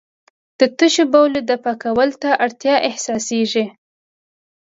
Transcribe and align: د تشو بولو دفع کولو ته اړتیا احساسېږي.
د 0.59 0.61
تشو 0.77 1.03
بولو 1.13 1.39
دفع 1.49 1.73
کولو 1.83 2.15
ته 2.21 2.29
اړتیا 2.45 2.75
احساسېږي. 2.89 3.65